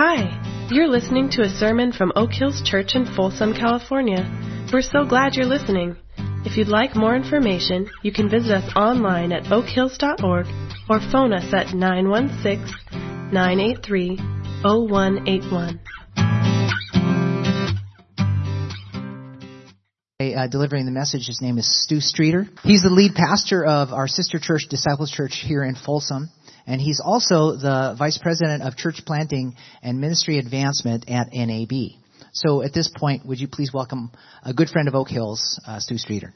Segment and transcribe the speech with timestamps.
[0.00, 0.30] Hi,
[0.70, 4.22] you're listening to a sermon from Oak Hills Church in Folsom, California.
[4.72, 5.96] We're so glad you're listening.
[6.46, 10.46] If you'd like more information, you can visit us online at oakhills.org
[10.88, 14.18] or phone us at 916 983
[14.62, 15.80] 0181.
[20.20, 21.26] Uh, delivering the message.
[21.26, 22.46] His name is Stu Streeter.
[22.62, 26.30] He's the lead pastor of our sister church, Disciples Church, here in Folsom.
[26.68, 31.72] And he's also the vice president of church planting and ministry advancement at NAB.
[32.34, 34.12] So at this point, would you please welcome
[34.44, 36.34] a good friend of Oak Hills, uh, Stu Streeter.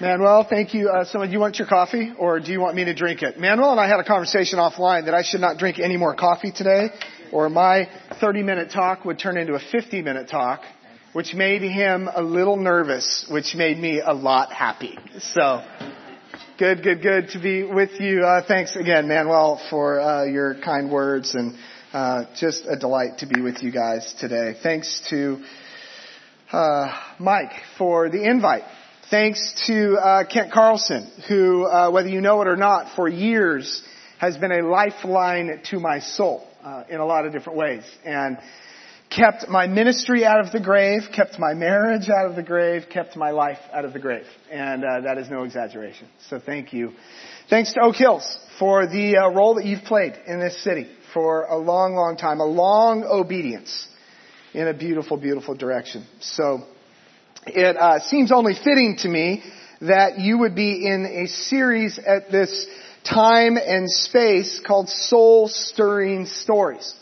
[0.00, 1.24] Manuel, thank you uh, so.
[1.24, 3.40] Do you want your coffee or do you want me to drink it?
[3.40, 6.52] Manuel and I had a conversation offline that I should not drink any more coffee
[6.52, 6.90] today
[7.32, 7.88] or my
[8.20, 10.62] 30 minute talk would turn into a 50 minute talk,
[11.12, 14.98] which made him a little nervous, which made me a lot happy.
[15.18, 15.64] So,
[16.58, 18.24] good, good, good to be with you.
[18.24, 21.56] Uh, thanks again, Manuel, for uh, your kind words and
[21.92, 24.54] uh, just a delight to be with you guys today.
[24.62, 25.42] Thanks to
[26.52, 28.64] uh, Mike for the invite.
[29.10, 33.82] Thanks to uh, Kent Carlson, who, uh, whether you know it or not, for years
[34.18, 37.84] has been a lifeline to my soul uh, in a lot of different ways.
[38.04, 38.38] And
[39.10, 43.16] kept my ministry out of the grave, kept my marriage out of the grave, kept
[43.16, 44.26] my life out of the grave.
[44.50, 46.08] And uh, that is no exaggeration.
[46.28, 46.92] So thank you.
[47.48, 51.44] Thanks to Oak Hills for the uh, role that you've played in this city for
[51.44, 53.88] a long, long time, a long obedience
[54.52, 56.06] in a beautiful, beautiful direction.
[56.20, 56.64] So
[57.46, 59.42] it uh, seems only fitting to me
[59.80, 62.66] that you would be in a series at this
[63.04, 66.94] time and space called soul stirring stories.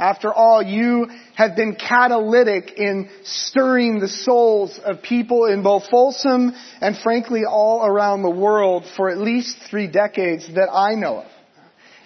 [0.00, 6.54] After all, you have been catalytic in stirring the souls of people in both Folsom
[6.80, 11.26] and frankly all around the world for at least three decades that I know of.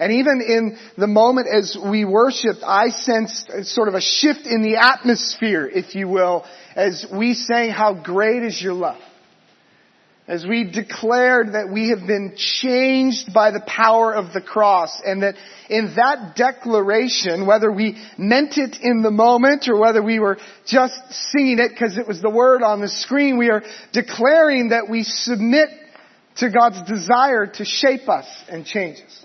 [0.01, 4.63] And even in the moment as we worshiped, I sensed sort of a shift in
[4.63, 6.45] the atmosphere, if you will,
[6.75, 9.01] as we sang, how great is your love
[10.27, 15.23] as we declared that we have been changed by the power of the cross and
[15.23, 15.35] that
[15.69, 20.95] in that declaration, whether we meant it in the moment or whether we were just
[21.31, 25.03] singing it because it was the word on the screen, we are declaring that we
[25.03, 25.69] submit
[26.37, 29.25] to God's desire to shape us and change us.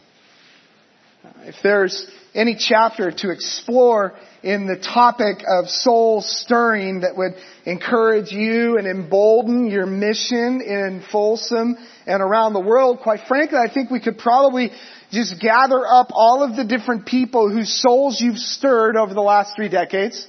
[1.43, 4.13] If there's any chapter to explore
[4.43, 7.33] in the topic of soul stirring that would
[7.65, 11.75] encourage you and embolden your mission in Folsom
[12.05, 12.99] and around the world.
[12.99, 14.71] Quite frankly, I think we could probably
[15.11, 19.55] just gather up all of the different people whose souls you've stirred over the last
[19.55, 20.25] three decades,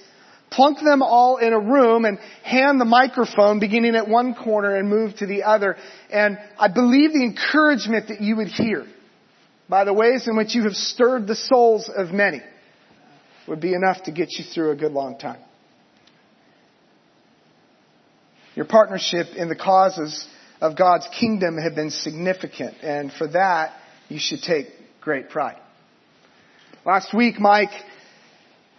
[0.50, 4.88] plunk them all in a room and hand the microphone beginning at one corner and
[4.88, 5.76] move to the other.
[6.10, 8.86] And I believe the encouragement that you would hear
[9.70, 12.42] by the ways in which you have stirred the souls of many
[13.46, 15.38] would be enough to get you through a good long time.
[18.56, 20.26] Your partnership in the causes
[20.60, 23.72] of God's kingdom have been significant, and for that,
[24.08, 24.66] you should take
[25.00, 25.58] great pride.
[26.84, 27.70] Last week, Mike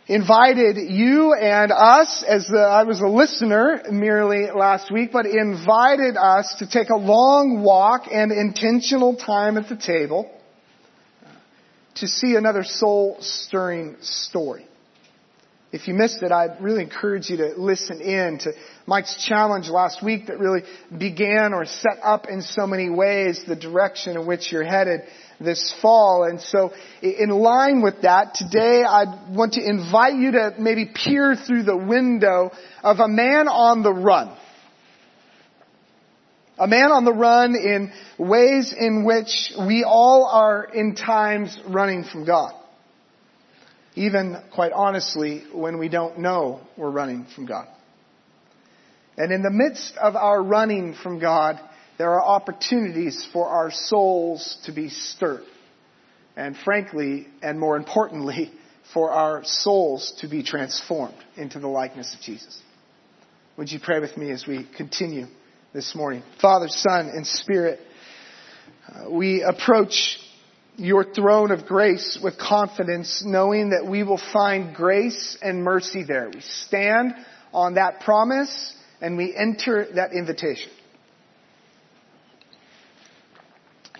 [0.08, 6.18] invited you and us, as the, I was a listener merely last week, but invited
[6.18, 10.30] us to take a long walk and intentional time at the table
[11.96, 14.66] to see another soul stirring story.
[15.72, 18.52] If you missed it, I'd really encourage you to listen in to
[18.86, 20.64] Mike's challenge last week that really
[20.96, 25.02] began or set up in so many ways the direction in which you're headed
[25.40, 26.26] this fall.
[26.26, 31.36] And so in line with that, today I want to invite you to maybe peer
[31.36, 32.52] through the window
[32.84, 34.36] of a man on the run.
[36.62, 42.04] A man on the run in ways in which we all are in times running
[42.04, 42.54] from God.
[43.96, 47.68] Even, quite honestly, when we don't know we're running from God.
[49.18, 51.60] And in the midst of our running from God,
[51.98, 55.46] there are opportunities for our souls to be stirred.
[56.36, 58.52] And frankly, and more importantly,
[58.94, 62.62] for our souls to be transformed into the likeness of Jesus.
[63.58, 65.26] Would you pray with me as we continue?
[65.74, 66.24] This morning.
[66.42, 67.80] Father, Son, and Spirit,
[68.88, 70.20] uh, we approach
[70.76, 76.30] your throne of grace with confidence, knowing that we will find grace and mercy there.
[76.34, 77.14] We stand
[77.54, 80.72] on that promise and we enter that invitation.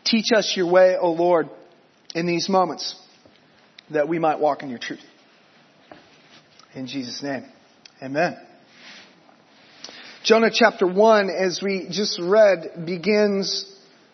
[0.04, 1.50] Teach us your way, O Lord,
[2.16, 2.96] in these moments
[3.92, 5.00] that we might walk in your truth.
[6.74, 7.46] In Jesus' name,
[8.02, 8.38] amen.
[10.24, 13.66] Jonah chapter 1, as we just read, begins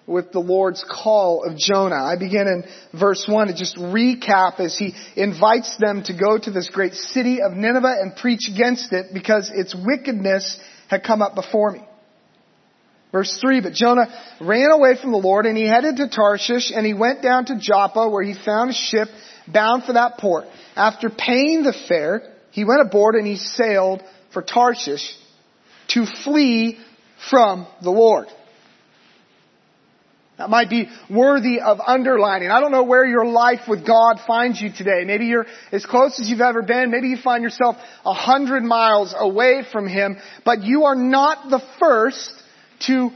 [0.06, 2.02] with the Lord's call of Jonah.
[2.02, 2.64] I begin in
[2.98, 7.42] verse 1 to just recap as he invites them to go to this great city
[7.42, 10.58] of Nineveh and preach against it because its wickedness
[10.88, 11.82] had come up before me.
[13.12, 14.08] Verse 3, but Jonah
[14.40, 17.60] ran away from the Lord and he headed to Tarshish and he went down to
[17.60, 19.10] Joppa where he found a ship
[19.46, 20.46] bound for that port.
[20.74, 22.22] After paying the fare,
[22.52, 24.02] he went aboard and he sailed
[24.32, 25.14] for Tarshish
[25.90, 26.78] to flee
[27.30, 28.28] from the Lord.
[30.38, 32.52] That might be worthy of underlining.
[32.52, 35.04] I don't know where your life with God finds you today.
[35.04, 36.92] Maybe you're as close as you've ever been.
[36.92, 37.76] Maybe you find yourself
[38.06, 42.32] a hundred miles away from Him, but you are not the first
[42.82, 43.10] to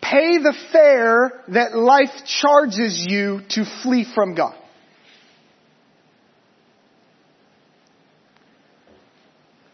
[0.00, 4.54] pay the fare that life charges you to flee from God.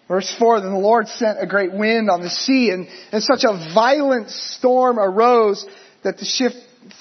[0.08, 3.44] Verse 4, then the Lord sent a great wind on the sea and, and such
[3.44, 5.66] a violent storm arose
[6.02, 6.52] that the ship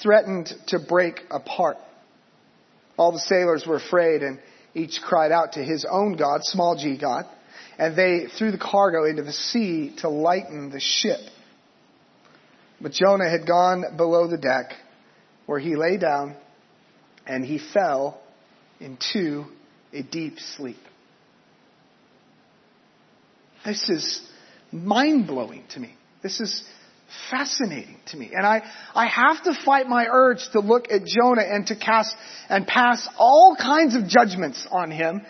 [0.02, 1.78] threatened to break apart.
[2.98, 4.38] All the sailors were afraid and
[4.74, 7.24] each cried out to his own God, small g God,
[7.78, 11.20] and they threw the cargo into the sea to lighten the ship.
[12.80, 14.72] But Jonah had gone below the deck
[15.46, 16.36] where he lay down
[17.26, 18.20] and he fell
[18.80, 19.46] into
[19.92, 20.76] a deep sleep.
[23.68, 24.22] This is
[24.72, 25.94] mind blowing to me.
[26.22, 26.64] This is
[27.30, 28.30] fascinating to me.
[28.32, 28.62] And I,
[28.94, 32.16] I have to fight my urge to look at Jonah and to cast
[32.48, 35.20] and pass all kinds of judgments on him.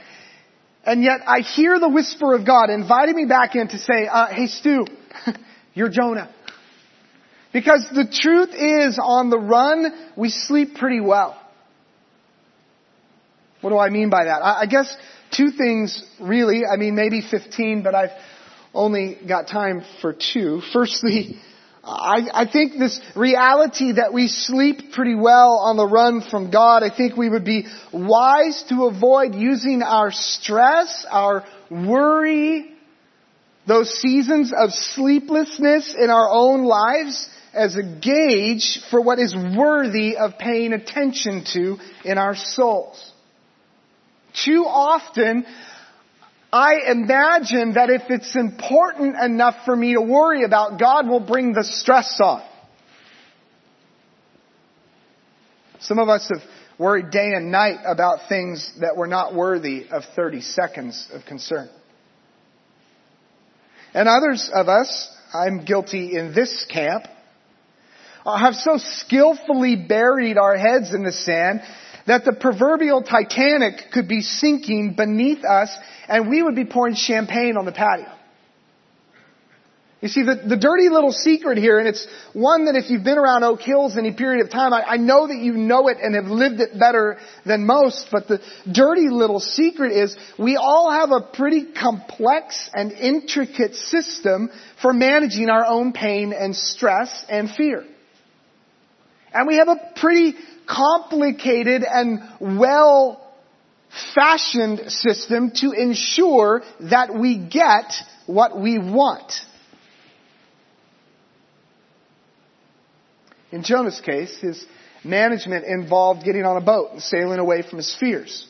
[0.85, 4.29] And yet I hear the whisper of God inviting me back in to say, uh,
[4.29, 4.87] hey Stu,
[5.75, 6.33] you're Jonah.
[7.53, 11.37] Because the truth is on the run, we sleep pretty well.
[13.61, 14.43] What do I mean by that?
[14.43, 14.95] I, I guess
[15.31, 16.63] two things really.
[16.67, 18.11] I mean, maybe 15, but I've
[18.75, 20.63] only got time for two.
[20.73, 21.41] Firstly,
[21.85, 26.83] I, I, think this reality that we sleep pretty well on the run from God,
[26.83, 32.75] I think we would be wise to avoid using our stress, our worry,
[33.67, 40.17] those seasons of sleeplessness in our own lives as a gauge for what is worthy
[40.17, 43.13] of paying attention to in our souls.
[44.45, 45.47] Too often,
[46.53, 51.53] I imagine that if it's important enough for me to worry about, God will bring
[51.53, 52.43] the stress on.
[55.81, 56.43] Some of us have
[56.79, 61.69] worried day and night about things that were not worthy of 30 seconds of concern.
[63.95, 67.05] And others of us, I'm guilty in this camp,
[68.25, 71.63] uh, have so skillfully buried our heads in the sand
[72.09, 75.71] that the proverbial Titanic could be sinking beneath us
[76.09, 78.13] and we would be pouring champagne on the patio.
[80.01, 83.19] You see, the, the dirty little secret here, and it's one that if you've been
[83.19, 86.15] around Oak Hills any period of time, I, I know that you know it and
[86.15, 88.41] have lived it better than most, but the
[88.73, 94.51] dirty little secret is we all have a pretty complex and intricate system
[94.81, 97.85] for managing our own pain and stress and fear.
[99.35, 100.35] And we have a pretty
[100.69, 102.21] complicated and
[102.59, 103.25] well
[104.15, 107.93] fashioned system to ensure that we get
[108.27, 109.33] what we want.
[113.51, 114.65] In Jonah's case, his
[115.05, 118.47] management involved getting on a boat and sailing away from his fears.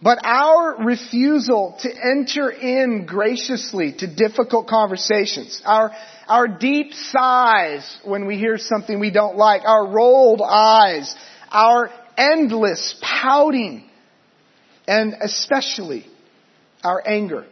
[0.00, 5.90] But our refusal to enter in graciously to difficult conversations, our,
[6.28, 11.14] our deep sighs when we hear something we don't like, our rolled eyes,
[11.50, 13.88] our endless pouting,
[14.86, 16.06] and especially
[16.84, 17.46] our anger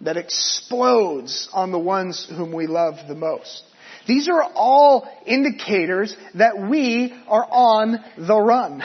[0.00, 3.62] that explodes on the ones whom we love the most.
[4.06, 8.84] These are all indicators that we are on the run.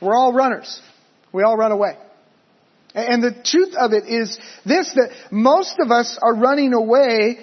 [0.00, 0.80] We're all runners.
[1.32, 1.96] We all run away.
[2.94, 7.38] And the truth of it is this, that most of us are running away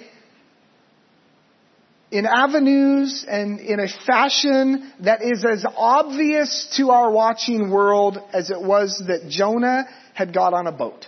[2.10, 8.50] in avenues and in a fashion that is as obvious to our watching world as
[8.50, 11.06] it was that Jonah had got on a boat.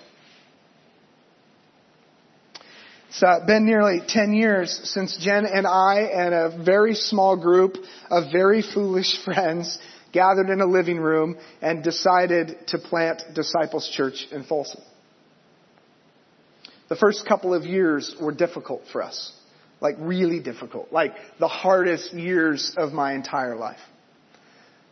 [3.08, 7.76] It's uh, been nearly 10 years since Jen and I and a very small group
[8.10, 9.78] of very foolish friends
[10.14, 14.80] gathered in a living room and decided to plant Disciples Church in Folsom.
[16.88, 19.32] The first couple of years were difficult for us.
[19.80, 20.92] Like really difficult.
[20.92, 23.80] Like the hardest years of my entire life.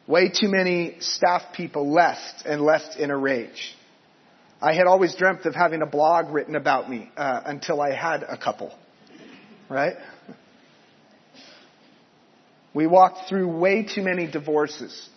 [0.07, 3.77] Way too many staff people left and left in a rage.
[4.61, 8.25] I had always dreamt of having a blog written about me uh, until I had
[8.25, 8.77] a couple.
[9.69, 9.95] Right?
[12.75, 15.09] We walked through way too many divorces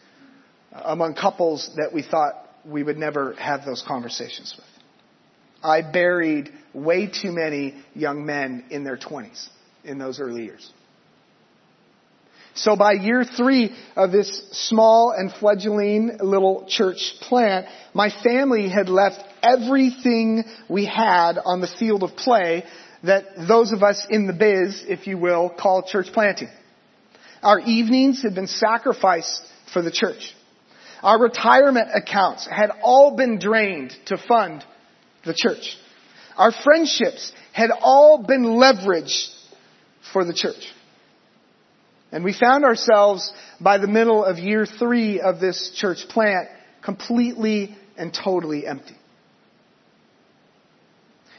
[0.73, 2.33] uh, among couples that we thought
[2.65, 4.65] we would never have those conversations with.
[5.63, 9.47] I buried way too many young men in their 20s
[9.83, 10.69] in those early years.
[12.55, 18.87] So by year three of this small and fledgling little church plant, my family had
[18.87, 22.63] left everything we had on the field of play
[23.03, 26.47] that those of us in the biz, if you will, call church planting.
[27.45, 30.33] Our evenings had been sacrificed for the church.
[31.03, 34.65] Our retirement accounts had all been drained to fund
[35.23, 35.77] the church.
[36.37, 39.29] Our friendships had all been leveraged
[40.11, 40.73] for the church.
[42.11, 46.47] And we found ourselves by the middle of year three of this church plant
[46.81, 48.95] completely and totally empty.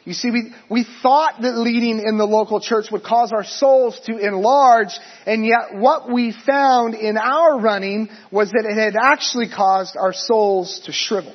[0.06, 4.00] You see, we, we thought that leading in the local church would cause our souls
[4.06, 4.96] to enlarge,
[5.26, 10.12] and yet what we found in our running was that it had actually caused our
[10.12, 11.34] souls to shrivel.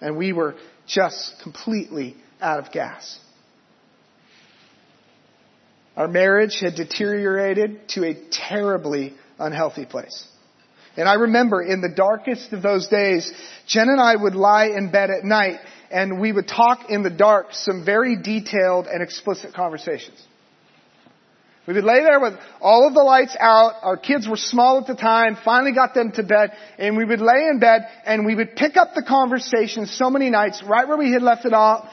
[0.00, 0.56] And we were
[0.88, 3.20] just completely out of gas.
[5.96, 10.26] Our marriage had deteriorated to a terribly unhealthy place.
[10.96, 13.32] And I remember in the darkest of those days,
[13.66, 17.10] Jen and I would lie in bed at night and we would talk in the
[17.10, 20.20] dark some very detailed and explicit conversations.
[21.66, 23.72] We would lay there with all of the lights out.
[23.82, 27.20] Our kids were small at the time, finally got them to bed, and we would
[27.20, 30.98] lay in bed and we would pick up the conversation so many nights right where
[30.98, 31.88] we had left it off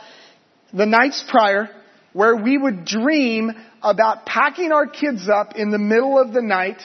[0.74, 1.70] the nights prior,
[2.14, 6.82] where we would dream about packing our kids up in the middle of the night,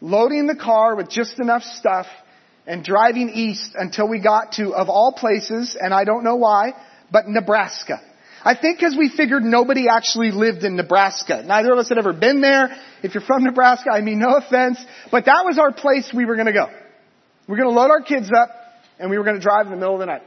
[0.00, 2.06] loading the car with just enough stuff,
[2.68, 6.74] and driving east until we got to, of all places, and I don't know why,
[7.10, 8.02] but Nebraska.
[8.44, 11.42] I think because we figured nobody actually lived in Nebraska.
[11.44, 12.68] Neither of us had ever been there.
[13.02, 14.78] If you're from Nebraska, I mean no offense,
[15.10, 16.66] but that was our place we were going to go.
[17.48, 18.50] We were going to load our kids up,
[18.98, 20.22] and we were going to drive in the middle of the night.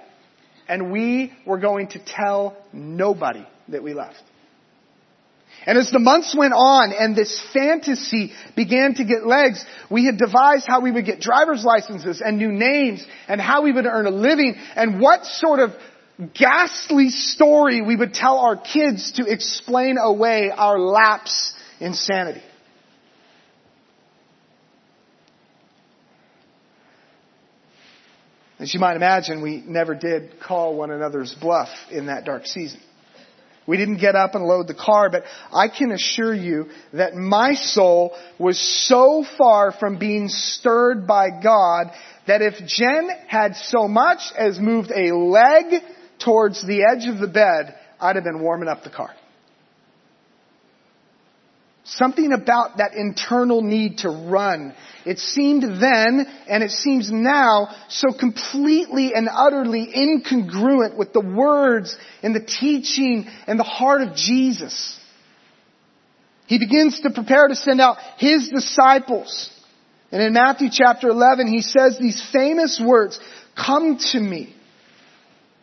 [0.68, 4.24] And we were going to tell nobody that we left.
[5.66, 10.18] And as the months went on and this fantasy began to get legs, we had
[10.18, 14.08] devised how we would get driver's licenses and new names and how we would earn
[14.08, 15.72] a living and what sort of
[16.34, 22.42] ghastly story we would tell our kids to explain away our lapse in sanity.
[28.60, 32.80] As you might imagine, we never did call one another's bluff in that dark season.
[33.72, 35.24] We didn't get up and load the car, but
[35.54, 41.86] I can assure you that my soul was so far from being stirred by God
[42.28, 45.84] that if Jen had so much as moved a leg
[46.20, 49.12] towards the edge of the bed, I'd have been warming up the car.
[51.96, 54.74] Something about that internal need to run.
[55.06, 61.98] It seemed then, and it seems now, so completely and utterly incongruent with the words
[62.24, 64.98] and the teaching and the heart of Jesus.
[66.48, 69.50] He begins to prepare to send out His disciples.
[70.14, 73.20] And in Matthew chapter 11, He says these famous words,
[73.54, 74.56] Come to me,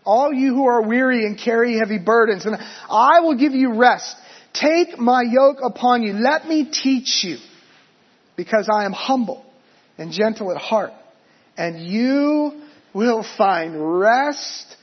[0.05, 2.57] all you who are weary and carry heavy burdens, and
[2.91, 4.15] I will give you rest.
[4.53, 6.15] Take my yoke upon you.
[6.15, 7.39] Let me teach you
[8.37, 9.45] because I am humble
[9.97, 10.93] and gentle at heart
[11.57, 12.63] and you
[12.95, 14.77] will find rest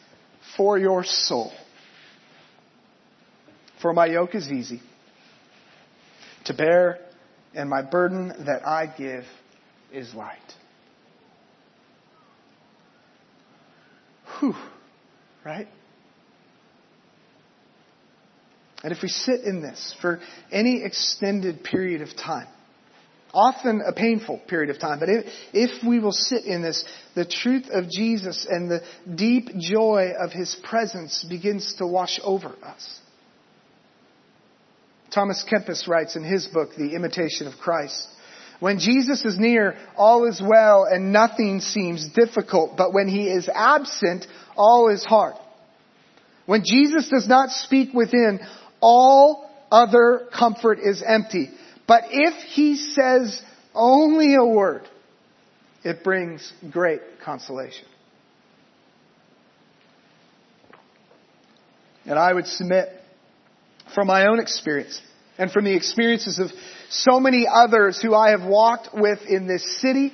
[0.55, 1.51] for your soul.
[3.81, 4.81] For my yoke is easy
[6.45, 6.99] to bear
[7.53, 9.25] and my burden that I give
[9.91, 10.37] is light.
[14.39, 14.55] Whew.
[15.45, 15.67] Right?
[18.85, 20.19] And if we sit in this for
[20.51, 22.45] any extended period of time,
[23.33, 27.25] often a painful period of time, but if, if we will sit in this, the
[27.25, 28.81] truth of Jesus and the
[29.15, 32.99] deep joy of His presence begins to wash over us.
[35.11, 38.07] Thomas Kempis writes in his book, The Imitation of Christ,
[38.59, 43.49] when Jesus is near, all is well and nothing seems difficult, but when He is
[43.51, 45.33] absent, all is hard.
[46.45, 48.39] When Jesus does not speak within,
[48.81, 51.49] all other comfort is empty.
[51.87, 53.41] But if he says
[53.73, 54.87] only a word,
[55.83, 57.85] it brings great consolation.
[62.05, 62.89] And I would submit
[63.93, 64.99] from my own experience
[65.37, 66.51] and from the experiences of
[66.89, 70.11] so many others who I have walked with in this city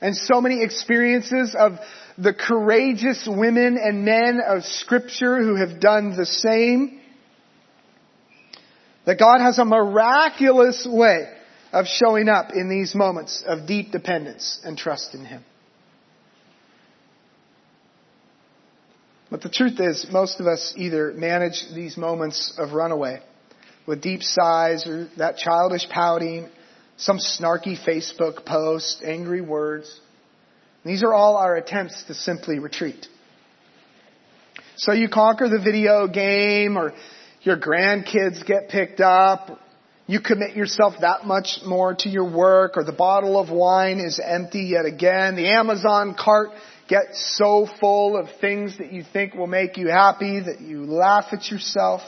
[0.00, 1.72] and so many experiences of
[2.16, 6.97] the courageous women and men of scripture who have done the same
[9.08, 11.32] that God has a miraculous way
[11.72, 15.42] of showing up in these moments of deep dependence and trust in Him.
[19.30, 23.22] But the truth is, most of us either manage these moments of runaway
[23.86, 26.46] with deep sighs or that childish pouting,
[26.98, 30.02] some snarky Facebook post, angry words.
[30.84, 33.06] These are all our attempts to simply retreat.
[34.76, 36.92] So you conquer the video game or
[37.42, 39.60] your grandkids get picked up.
[40.06, 44.20] You commit yourself that much more to your work or the bottle of wine is
[44.24, 45.36] empty yet again.
[45.36, 46.50] The Amazon cart
[46.88, 51.26] gets so full of things that you think will make you happy that you laugh
[51.32, 52.00] at yourself.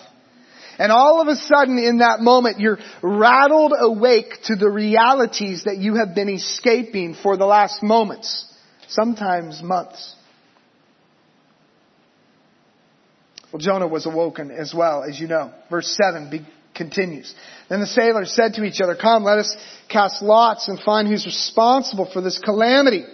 [0.79, 5.77] And all of a sudden in that moment you're rattled awake to the realities that
[5.77, 8.47] you have been escaping for the last moments,
[8.89, 10.17] sometimes months.
[13.53, 15.53] Well, Jonah was awoken as well, as you know.
[15.71, 17.35] Verse 7 be- continues.
[17.69, 19.57] Then the sailors said to each other, Come, let us
[19.89, 23.05] cast lots and find who's responsible for this calamity.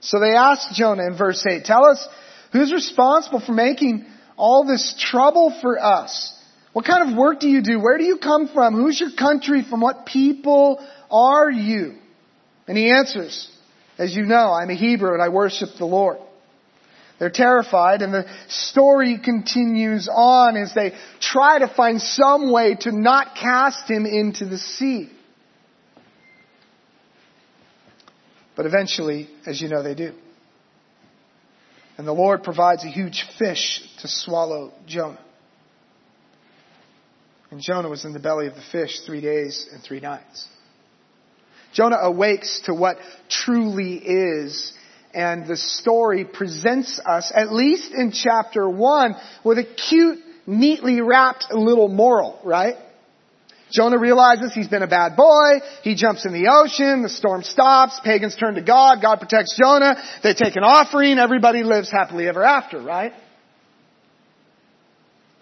[0.00, 2.06] So they asked Jonah in verse 8, Tell us
[2.52, 4.04] who's responsible for making
[4.36, 6.32] all this trouble for us?
[6.74, 7.80] What kind of work do you do?
[7.80, 8.74] Where do you come from?
[8.74, 9.64] Who's your country?
[9.68, 11.94] From what people are you?
[12.66, 13.50] And he answers,
[13.96, 16.18] As you know, I'm a Hebrew and I worship the Lord.
[17.18, 22.92] They're terrified and the story continues on as they try to find some way to
[22.92, 25.10] not cast him into the sea.
[28.56, 30.12] But eventually, as you know, they do.
[31.96, 35.20] And the Lord provides a huge fish to swallow Jonah.
[37.50, 40.48] And Jonah was in the belly of the fish three days and three nights.
[41.72, 42.96] Jonah awakes to what
[43.28, 44.72] truly is
[45.14, 51.46] and the story presents us, at least in chapter one, with a cute, neatly wrapped
[51.52, 52.76] little moral, right?
[53.72, 55.60] Jonah realizes he's been a bad boy.
[55.82, 57.02] He jumps in the ocean.
[57.02, 57.98] The storm stops.
[58.04, 59.02] Pagans turn to God.
[59.02, 59.96] God protects Jonah.
[60.22, 61.18] They take an offering.
[61.18, 63.12] Everybody lives happily ever after, right?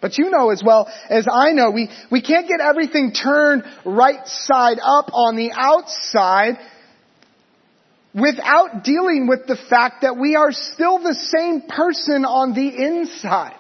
[0.01, 4.27] But you know as well as I know, we, we can't get everything turned right
[4.27, 6.59] side up on the outside
[8.15, 13.57] without dealing with the fact that we are still the same person on the inside.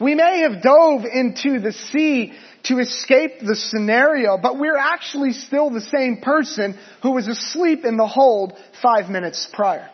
[0.00, 2.32] We may have dove into the sea
[2.64, 7.96] to escape the scenario, but we're actually still the same person who was asleep in
[7.96, 9.88] the hold five minutes prior.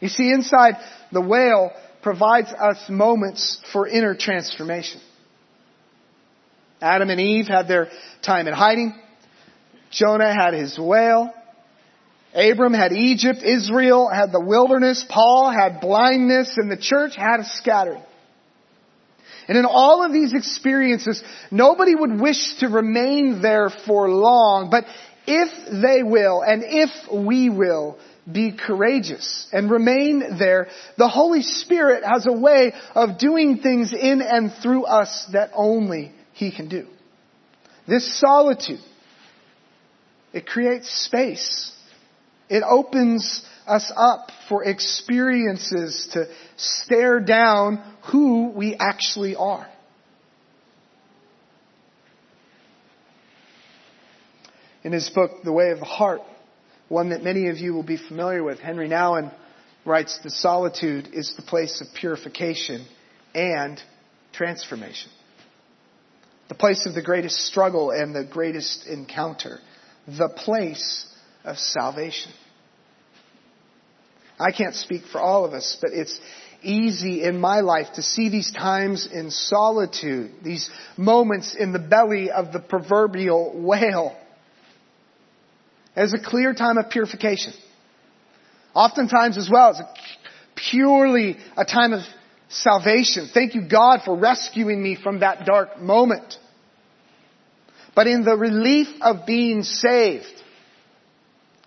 [0.00, 0.74] You see, inside
[1.12, 5.00] the whale provides us moments for inner transformation.
[6.80, 7.88] Adam and Eve had their
[8.22, 8.94] time in hiding.
[9.90, 11.32] Jonah had his whale.
[12.34, 17.44] Abram had Egypt, Israel had the wilderness, Paul had blindness, and the church had a
[17.44, 18.02] scattering.
[19.48, 24.84] And in all of these experiences, nobody would wish to remain there for long, but
[25.26, 25.48] if
[25.82, 27.98] they will, and if we will,
[28.30, 34.20] be courageous and remain there, the Holy Spirit has a way of doing things in
[34.20, 36.86] and through us that only He can do.
[37.86, 38.80] This solitude,
[40.34, 41.72] it creates space
[42.48, 49.68] it opens us up for experiences to stare down who we actually are.
[54.82, 56.22] In his book, The Way of the Heart,
[56.88, 59.32] one that many of you will be familiar with, Henri Nouwen
[59.84, 62.86] writes, The solitude is the place of purification
[63.34, 63.80] and
[64.32, 65.10] transformation.
[66.48, 69.58] The place of the greatest struggle and the greatest encounter.
[70.06, 71.04] The place
[71.48, 72.32] of salvation.
[74.38, 76.18] I can't speak for all of us, but it's
[76.62, 82.30] easy in my life to see these times in solitude, these moments in the belly
[82.30, 84.16] of the proverbial whale
[85.96, 87.52] as a clear time of purification.
[88.74, 89.88] Oftentimes as well, it's a
[90.70, 92.02] purely a time of
[92.48, 93.28] salvation.
[93.32, 96.36] Thank you God for rescuing me from that dark moment.
[97.96, 100.37] But in the relief of being saved,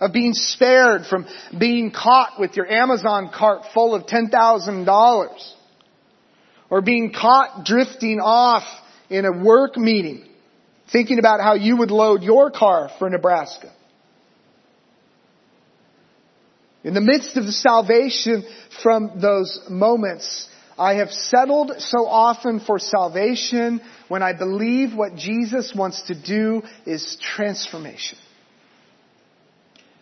[0.01, 5.53] of being spared from being caught with your Amazon cart full of $10,000
[6.71, 8.63] or being caught drifting off
[9.09, 10.27] in a work meeting
[10.91, 13.71] thinking about how you would load your car for Nebraska.
[16.83, 18.43] In the midst of the salvation
[18.81, 25.73] from those moments, I have settled so often for salvation when I believe what Jesus
[25.75, 28.17] wants to do is transformation.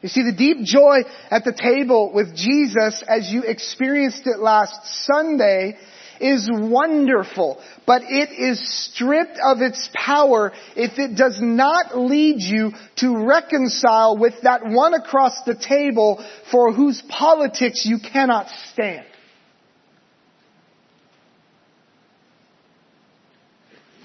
[0.02, 5.06] You see, the deep joy at the table with Jesus as you experienced it last
[5.06, 5.78] Sunday
[6.22, 12.72] is wonderful, but it is stripped of its power if it does not lead you
[12.98, 19.06] to reconcile with that one across the table for whose politics you cannot stand.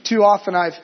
[0.05, 0.75] Too often I've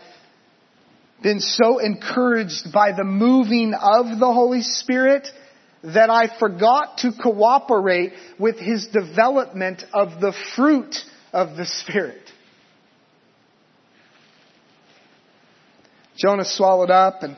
[1.22, 5.28] been so encouraged by the moving of the Holy Spirit
[5.82, 10.94] that I forgot to cooperate with His development of the fruit
[11.32, 12.22] of the Spirit.
[16.16, 17.36] Jonah swallowed up and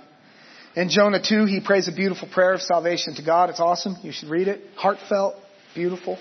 [0.74, 3.50] in Jonah 2, he prays a beautiful prayer of salvation to God.
[3.50, 3.96] It's awesome.
[4.02, 4.62] You should read it.
[4.74, 5.34] Heartfelt,
[5.74, 6.18] beautiful.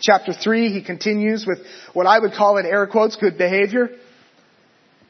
[0.00, 1.58] Chapter 3, he continues with
[1.92, 3.90] what I would call in air quotes good behavior.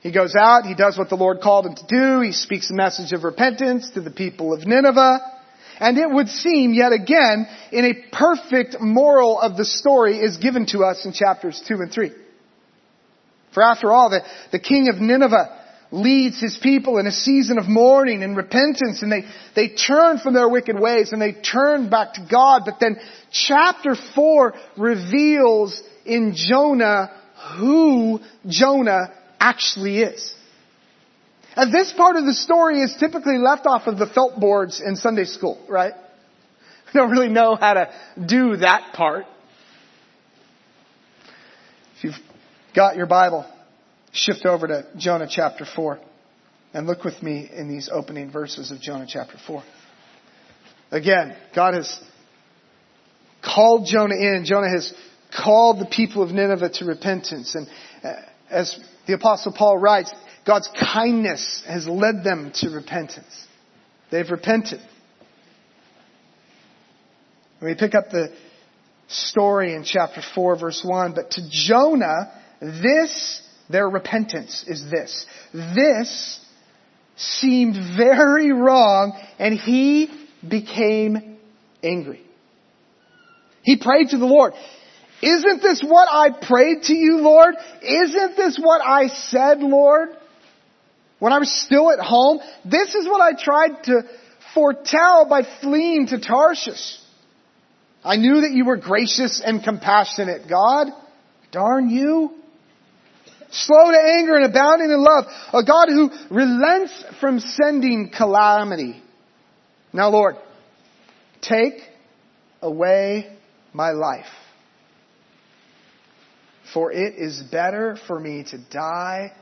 [0.01, 2.75] He goes out, he does what the Lord called him to do, he speaks a
[2.75, 5.21] message of repentance to the people of Nineveh.
[5.79, 10.67] And it would seem yet again, in a perfect moral of the story is given
[10.67, 12.13] to us in chapters 2 and 3.
[13.55, 15.59] For after all, the, the king of Nineveh
[15.91, 19.25] leads his people in a season of mourning and repentance and they,
[19.57, 22.63] they turn from their wicked ways and they turn back to God.
[22.65, 22.97] But then
[23.33, 27.11] chapter 4 reveals in Jonah
[27.59, 30.35] who Jonah actually is.
[31.57, 34.95] And this part of the story is typically left off of the felt boards in
[34.95, 35.95] Sunday school, right?
[36.87, 37.93] We don't really know how to
[38.25, 39.25] do that part.
[41.97, 42.15] If you've
[42.75, 43.51] got your Bible,
[44.13, 45.99] shift over to Jonah chapter 4
[46.73, 49.63] and look with me in these opening verses of Jonah chapter 4.
[50.93, 52.01] Again, God has
[53.43, 54.45] called Jonah in.
[54.45, 54.93] Jonah has
[55.37, 57.55] called the people of Nineveh to repentance.
[57.55, 57.69] And
[58.03, 58.15] uh,
[58.51, 58.79] as
[59.11, 60.15] the apostle Paul writes,
[60.47, 63.47] God's kindness has led them to repentance.
[64.13, 64.81] They've repented.
[67.61, 68.33] we pick up the
[69.09, 75.27] story in chapter 4 verse 1, but to Jonah, this, their repentance is this.
[75.53, 76.41] This
[77.17, 80.09] seemed very wrong and he
[80.49, 81.37] became
[81.83, 82.23] angry.
[83.63, 84.53] He prayed to the Lord.
[85.23, 87.55] Isn't this what I prayed to you, Lord?
[87.83, 90.11] Isn't this what I said, Lord?
[91.19, 94.03] When I was still at home, this is what I tried to
[94.55, 96.99] foretell by fleeing to Tarshish.
[98.03, 100.89] I knew that you were gracious and compassionate, God.
[101.53, 102.33] Darn you.
[103.51, 105.25] Slow to anger and abounding in love.
[105.53, 109.03] A God who relents from sending calamity.
[109.93, 110.37] Now Lord,
[111.43, 111.75] take
[112.63, 113.37] away
[113.75, 114.27] my life
[116.73, 119.33] for it is better for me to die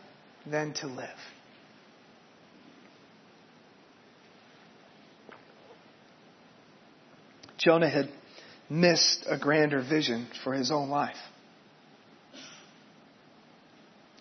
[0.47, 1.09] than to live.
[7.59, 8.09] Jonah had
[8.71, 11.17] missed a grander vision for his own life.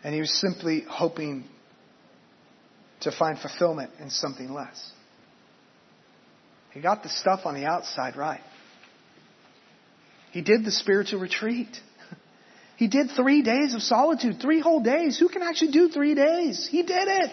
[0.03, 1.43] And he was simply hoping
[3.01, 4.91] to find fulfillment in something less.
[6.71, 8.41] He got the stuff on the outside right.
[10.31, 11.79] He did the spiritual retreat.
[12.77, 15.17] He did three days of solitude, three whole days.
[15.17, 16.67] Who can actually do three days?
[16.69, 17.31] He did it.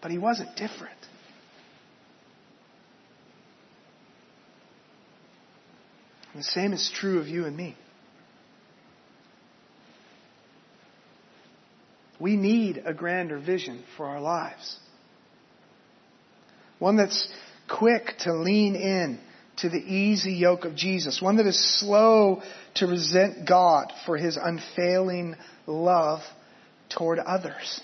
[0.00, 0.96] But he wasn't different.
[6.32, 7.76] And the same is true of you and me.
[12.18, 14.78] We need a grander vision for our lives.
[16.78, 17.28] One that's
[17.68, 19.20] quick to lean in
[19.60, 22.42] to the easy yoke of Jesus, one that is slow
[22.76, 26.20] to resent God for his unfailing love
[26.88, 27.80] toward others.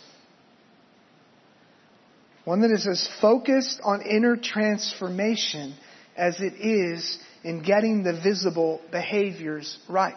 [2.44, 5.74] One that is as focused on inner transformation
[6.16, 10.14] as it is in getting the visible behaviors right.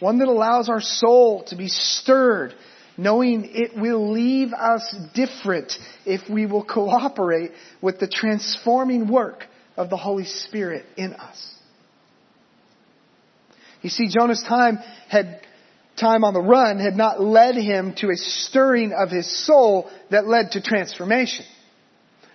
[0.00, 2.54] One that allows our soul to be stirred,
[2.96, 5.72] knowing it will leave us different
[6.06, 7.50] if we will cooperate
[7.82, 9.44] with the transforming work
[9.78, 11.54] of the Holy Spirit in us.
[13.80, 15.40] You see, Jonah's time had
[15.96, 20.26] time on the run had not led him to a stirring of his soul that
[20.26, 21.44] led to transformation.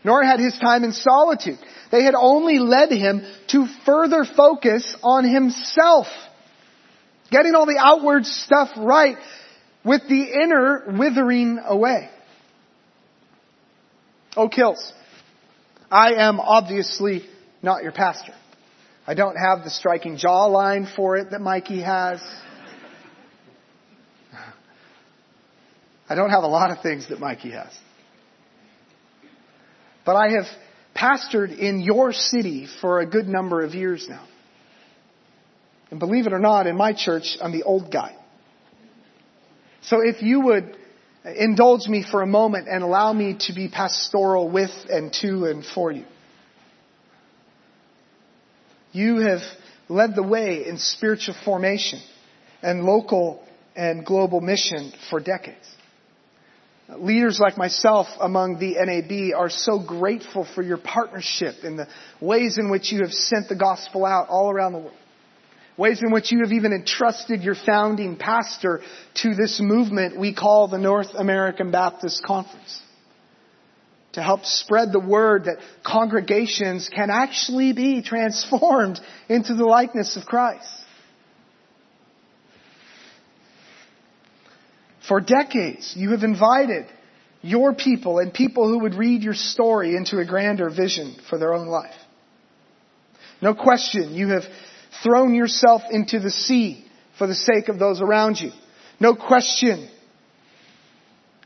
[0.05, 1.59] Nor had his time in solitude.
[1.91, 6.07] They had only led him to further focus on himself.
[7.29, 9.17] Getting all the outward stuff right
[9.83, 12.09] with the inner withering away.
[14.35, 14.93] Oh, Oak Hills.
[15.91, 17.23] I am obviously
[17.63, 18.33] not your pastor.
[19.07, 22.21] I don't have the striking jawline for it that Mikey has.
[26.09, 27.71] I don't have a lot of things that Mikey has.
[30.05, 30.45] But I have
[30.95, 34.27] pastored in your city for a good number of years now.
[35.89, 38.15] And believe it or not, in my church, I'm the old guy.
[39.83, 40.77] So if you would
[41.23, 45.65] indulge me for a moment and allow me to be pastoral with and to and
[45.65, 46.05] for you.
[48.93, 49.41] You have
[49.89, 51.99] led the way in spiritual formation
[52.61, 53.43] and local
[53.75, 55.67] and global mission for decades.
[56.97, 61.87] Leaders like myself among the NAB are so grateful for your partnership in the
[62.21, 64.97] ways in which you have sent the gospel out all around the world.
[65.75, 68.81] Ways in which you have even entrusted your founding pastor
[69.15, 72.79] to this movement we call the North American Baptist Conference.
[74.13, 80.25] To help spread the word that congregations can actually be transformed into the likeness of
[80.25, 80.67] Christ.
[85.07, 86.85] For decades, you have invited
[87.41, 91.53] your people and people who would read your story into a grander vision for their
[91.53, 91.95] own life.
[93.41, 94.43] No question, you have
[95.03, 96.85] thrown yourself into the sea
[97.17, 98.51] for the sake of those around you.
[98.99, 99.89] No question.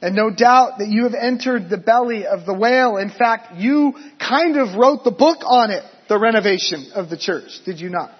[0.01, 2.97] And no doubt that you have entered the belly of the whale.
[2.97, 7.49] In fact, you kind of wrote the book on it, the renovation of the church,
[7.65, 8.11] did you not?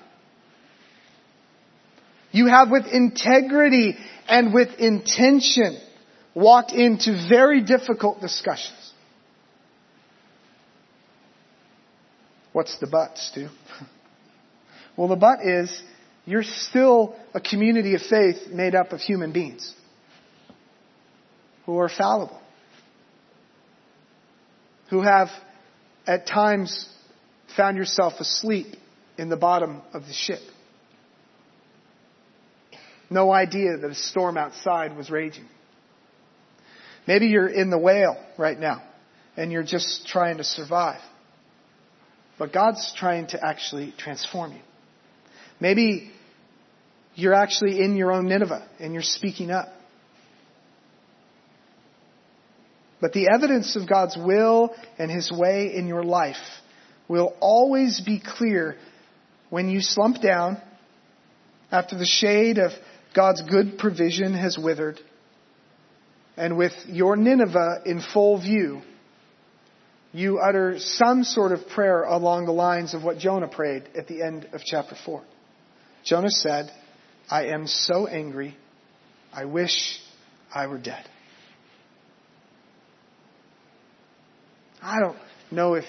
[2.32, 3.96] You have with integrity
[4.28, 5.80] and with intention
[6.34, 8.94] walked into very difficult discussions.
[12.54, 13.50] What's the but, Stu?
[14.96, 15.84] Well, the but is
[16.26, 19.76] you're still a community of faith made up of human beings
[21.68, 22.42] who are fallible,
[24.90, 25.28] who have
[26.08, 26.90] at times
[27.56, 28.68] found yourself asleep
[29.18, 30.40] in the bottom of the ship.
[33.10, 35.46] No idea that a storm outside was raging.
[37.06, 38.82] Maybe you're in the whale right now
[39.36, 41.02] and you're just trying to survive.
[42.40, 44.62] But God's trying to actually transform you.
[45.60, 46.12] Maybe
[47.16, 49.70] you're actually in your own Nineveh and you're speaking up.
[53.00, 56.36] But the evidence of God's will and His way in your life
[57.08, 58.76] will always be clear
[59.50, 60.62] when you slump down
[61.72, 62.72] after the shade of
[63.16, 65.00] God's good provision has withered,
[66.36, 68.82] and with your Nineveh in full view,
[70.14, 74.22] you utter some sort of prayer along the lines of what Jonah prayed at the
[74.22, 75.24] end of chapter 4.
[76.04, 76.72] Jonah said,
[77.30, 78.56] I am so angry,
[79.34, 80.00] I wish
[80.54, 81.06] I were dead.
[84.82, 85.18] I don't
[85.52, 85.86] know if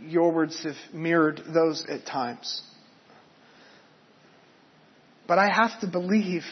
[0.00, 2.62] your words have mirrored those at times.
[5.26, 6.44] But I have to believe,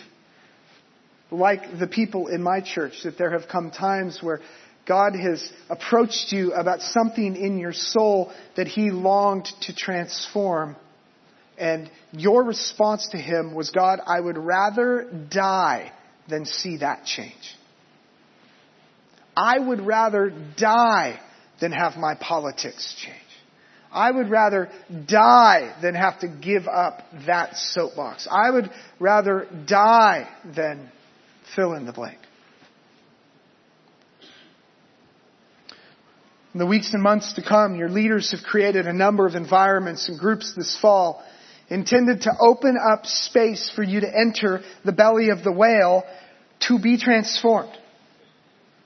[1.30, 4.40] like the people in my church, that there have come times where
[4.86, 10.76] God has approached you about something in your soul that He longed to transform.
[11.56, 15.92] And your response to Him was, God, I would rather die
[16.28, 17.56] than see that change.
[19.36, 21.20] I would rather die
[21.60, 23.18] than have my politics change.
[23.92, 24.70] I would rather
[25.06, 28.26] die than have to give up that soapbox.
[28.28, 30.90] I would rather die than
[31.54, 32.18] fill in the blank.
[36.52, 40.08] In the weeks and months to come, your leaders have created a number of environments
[40.08, 41.22] and groups this fall
[41.68, 46.04] intended to open up space for you to enter the belly of the whale
[46.60, 47.76] to be transformed.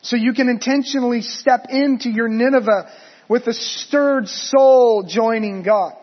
[0.03, 2.91] So you can intentionally step into your Nineveh
[3.29, 5.95] with a stirred soul joining God.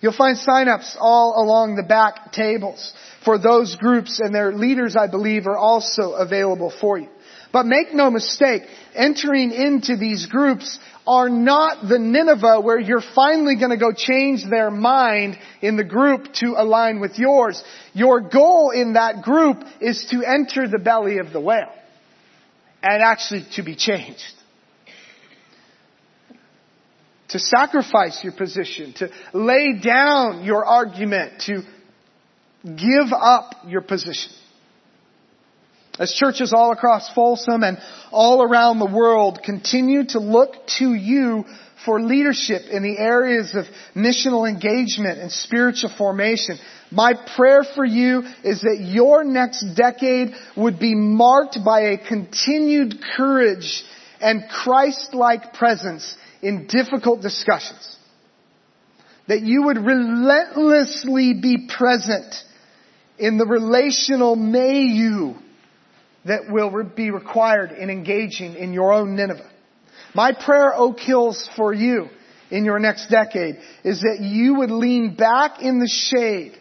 [0.00, 2.92] You'll find sign-ups all along the back tables
[3.24, 7.08] for those groups and their leaders, I believe, are also available for you.
[7.52, 8.62] But make no mistake,
[8.94, 14.44] entering into these groups are not the Nineveh where you're finally going to go change
[14.48, 17.62] their mind in the group to align with yours.
[17.94, 21.72] Your goal in that group is to enter the belly of the whale
[22.82, 24.34] and actually to be changed
[27.28, 31.62] to sacrifice your position, to lay down your argument, to
[32.64, 34.32] give up your position.
[35.98, 37.78] As churches all across Folsom and
[38.12, 41.44] all around the world continue to look to you
[41.84, 46.58] for leadership in the areas of missional engagement and spiritual formation,
[46.90, 53.02] my prayer for you is that your next decade would be marked by a continued
[53.16, 53.84] courage
[54.20, 57.96] and Christ-like presence in difficult discussions.
[59.26, 62.34] That you would relentlessly be present
[63.18, 65.36] in the relational may you
[66.24, 69.50] that will be required in engaging in your own Nineveh.
[70.14, 72.08] My prayer, Oak Hills, for you
[72.50, 76.57] in your next decade is that you would lean back in the shade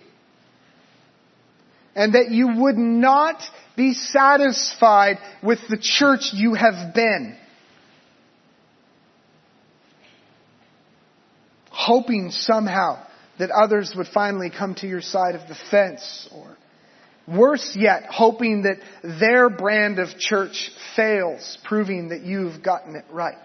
[1.97, 3.41] and that you would not
[3.75, 7.36] be satisfied with the church you have been.
[11.71, 13.03] Hoping somehow
[13.39, 16.55] that others would finally come to your side of the fence or
[17.27, 18.77] worse yet, hoping that
[19.19, 23.36] their brand of church fails, proving that you've gotten it right.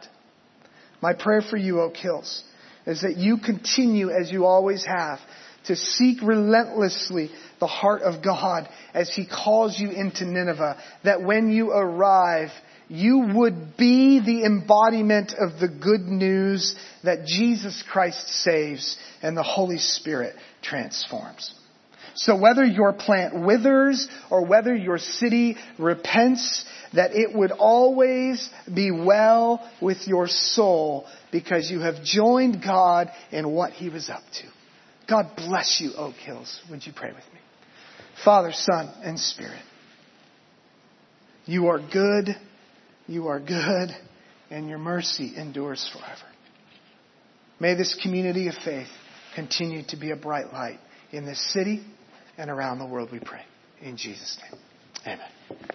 [1.00, 2.44] My prayer for you, Oak Hills,
[2.86, 5.20] is that you continue as you always have
[5.66, 11.50] to seek relentlessly the heart of God as He calls you into Nineveh, that when
[11.50, 12.50] you arrive,
[12.88, 19.42] you would be the embodiment of the good news that Jesus Christ saves and the
[19.42, 21.54] Holy Spirit transforms.
[22.14, 28.90] So whether your plant withers or whether your city repents, that it would always be
[28.90, 34.46] well with your soul because you have joined God in what He was up to.
[35.08, 36.60] God bless you, Oak Hills.
[36.70, 37.40] Would you pray with me?
[38.24, 39.62] Father, Son, and Spirit,
[41.44, 42.28] you are good,
[43.06, 43.90] you are good,
[44.50, 46.32] and your mercy endures forever.
[47.58, 48.88] May this community of faith
[49.34, 50.78] continue to be a bright light
[51.10, 51.82] in this city
[52.38, 53.42] and around the world, we pray.
[53.80, 54.60] In Jesus' name,
[55.06, 55.68] amen.